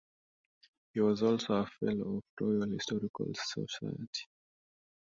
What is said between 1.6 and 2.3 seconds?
Fellow of